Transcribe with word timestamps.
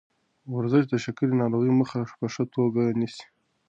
ورزش 0.55 0.83
د 0.89 0.93
شکرې 1.03 1.33
ناروغۍ 1.41 1.71
مخه 1.79 1.99
په 2.19 2.25
ښه 2.33 2.43
توګه 2.55 2.81
نیسي. 2.99 3.25